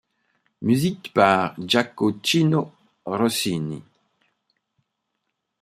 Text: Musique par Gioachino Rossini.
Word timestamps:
Musique 0.63 1.13
par 1.13 1.53
Gioachino 1.59 2.73
Rossini. 3.05 3.83